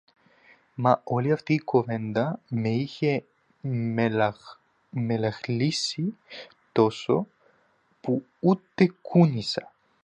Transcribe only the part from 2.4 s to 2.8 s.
με